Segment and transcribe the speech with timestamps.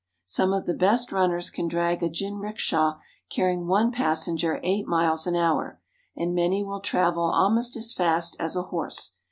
[0.25, 2.97] Some of the best runners can drag a jinrikisha
[3.29, 5.79] carrying one passenger eight miles an hour,
[6.15, 9.11] and many will travel almost as fast as a horse.